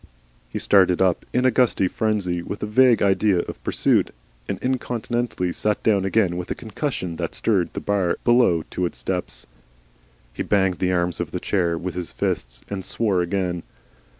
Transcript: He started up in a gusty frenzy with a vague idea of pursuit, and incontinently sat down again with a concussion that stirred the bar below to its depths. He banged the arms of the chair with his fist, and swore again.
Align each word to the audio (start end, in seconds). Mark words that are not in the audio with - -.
He 0.49 0.57
started 0.57 0.99
up 0.99 1.25
in 1.31 1.45
a 1.45 1.51
gusty 1.51 1.87
frenzy 1.87 2.41
with 2.41 2.63
a 2.63 2.65
vague 2.65 3.03
idea 3.03 3.41
of 3.41 3.63
pursuit, 3.63 4.09
and 4.49 4.57
incontinently 4.57 5.51
sat 5.51 5.83
down 5.83 6.05
again 6.05 6.37
with 6.37 6.49
a 6.49 6.55
concussion 6.55 7.17
that 7.17 7.35
stirred 7.35 7.71
the 7.73 7.81
bar 7.81 8.17
below 8.23 8.63
to 8.71 8.87
its 8.87 9.03
depths. 9.03 9.45
He 10.33 10.41
banged 10.41 10.79
the 10.79 10.91
arms 10.91 11.19
of 11.19 11.29
the 11.29 11.39
chair 11.39 11.77
with 11.77 11.93
his 11.93 12.11
fist, 12.11 12.63
and 12.67 12.83
swore 12.83 13.21
again. 13.21 13.61